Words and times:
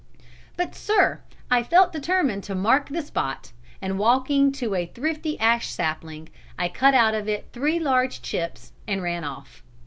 "'But, 0.57 0.73
sir, 0.73 1.19
I 1.51 1.61
felt 1.61 1.93
determined 1.93 2.43
to 2.45 2.55
mark 2.55 2.89
the 2.89 3.03
spot, 3.03 3.51
and 3.83 3.99
walking 3.99 4.51
to 4.53 4.73
a 4.73 4.87
thrifty 4.87 5.39
ash 5.39 5.67
sapling, 5.67 6.29
I 6.57 6.69
cut 6.69 6.95
out 6.95 7.13
of 7.13 7.29
it 7.29 7.49
three 7.53 7.79
large 7.79 8.23
chips 8.23 8.71
and 8.87 9.03
ran 9.03 9.23
off. 9.23 9.61